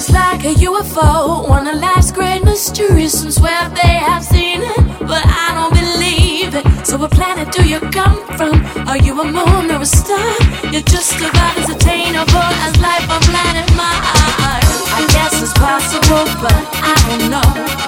[0.00, 3.22] just like a UFO, one of life's great mysteries.
[3.22, 6.86] And swear they have seen it, but I don't believe it.
[6.86, 8.64] So, what planet do you come from?
[8.88, 10.32] Are you a moon or a star?
[10.72, 14.72] You're just about as attainable as life on planet Mars.
[15.00, 17.79] I guess it's possible, but I don't know.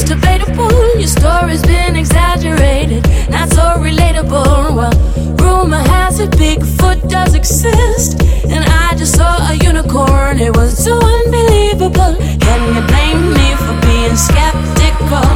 [0.00, 0.98] it's debatable.
[0.98, 4.76] Your story's been exaggerated, not so relatable.
[4.76, 4.92] Well,
[5.36, 10.38] rumor has it Bigfoot does exist, and I just saw a unicorn.
[10.38, 12.14] It was so unbelievable.
[12.40, 15.30] Can you blame me for being skeptical?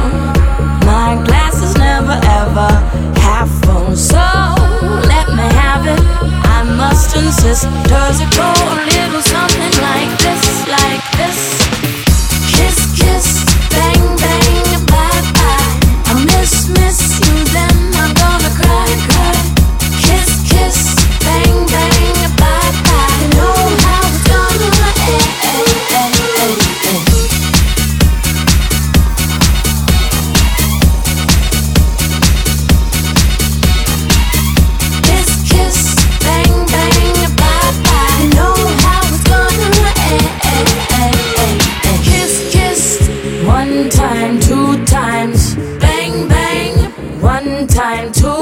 [0.85, 2.69] My glass is never ever
[3.19, 4.25] half full, so
[5.11, 6.01] let me have it.
[6.57, 7.63] I must insist.
[7.87, 11.54] Does it go a little something like this, like this?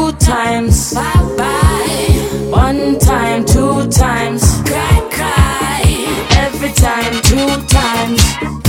[0.04, 0.94] two times.
[0.94, 2.50] Bye bye.
[2.50, 4.44] One time, two times.
[4.64, 5.84] Cry, cry.
[6.38, 8.63] Every time, two times.